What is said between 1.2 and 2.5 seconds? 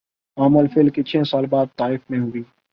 سال بعد طائف میں ہوئی